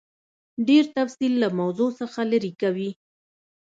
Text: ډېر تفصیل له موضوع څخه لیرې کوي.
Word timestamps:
ډېر 0.67 0.83
تفصیل 0.97 1.33
له 1.41 1.47
موضوع 1.59 1.89
څخه 1.99 2.19
لیرې 2.31 2.51
کوي. 2.61 2.89